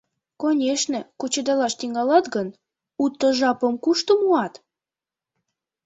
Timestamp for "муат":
4.21-4.53